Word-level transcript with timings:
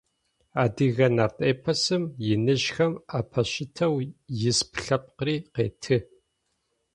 Адыгэ 0.63 1.07
Нарт 1.15 1.37
Эпосым 1.51 2.03
иныжъхэм 2.31 2.93
апыщытэу 3.17 3.95
исп 4.49 4.71
лъэпкъыри 4.83 5.35
къеты. 5.53 5.97